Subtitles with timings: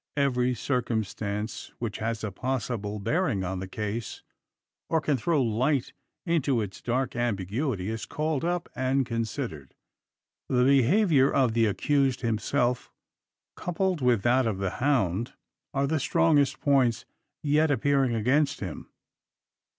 [0.17, 4.23] Every circumstance which has a possible bearing on the case,
[4.89, 5.93] or can throw light
[6.25, 9.75] into its dark ambiguity, is called up and considered.
[10.49, 12.91] The behaviour of the accused himself,
[13.55, 15.33] coupled with that of the hound,
[15.71, 17.05] are the strongest points
[17.43, 18.89] yet appearing against him.